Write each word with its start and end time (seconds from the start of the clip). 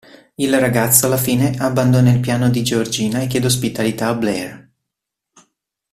Il 0.37 0.59
ragazzo, 0.59 1.05
alla 1.05 1.15
fine, 1.15 1.55
abbandona 1.59 2.09
il 2.11 2.19
piano 2.21 2.49
di 2.49 2.63
Georgina 2.63 3.19
e 3.21 3.27
chiede 3.27 3.45
ospitalità 3.45 4.07
a 4.07 4.15
Blair. 4.15 4.71